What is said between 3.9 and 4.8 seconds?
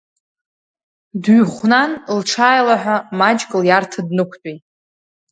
днықәтәеит.